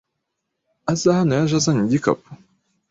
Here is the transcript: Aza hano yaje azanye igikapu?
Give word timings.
Aza 0.91 1.17
hano 1.17 1.31
yaje 1.37 1.55
azanye 1.59 1.81
igikapu? 1.85 2.27